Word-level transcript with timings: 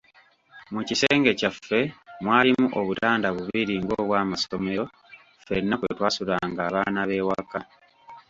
Mu 0.73 0.81
kisenge 0.87 1.31
kyaffe 1.39 1.79
mwalimu 2.23 2.67
obutanda 2.79 3.27
bubiri 3.35 3.75
ng'obw'amasomero 3.83 4.85
ffenna 5.41 5.75
kwe 5.79 5.91
twasulanga 5.97 6.61
abaana 6.67 7.01
b'ewaka. 7.09 7.59